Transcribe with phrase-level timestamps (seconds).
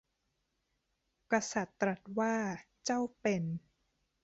[1.31, 2.35] กษัตริย์ตรัสว่า
[2.85, 3.43] เจ้าเป็น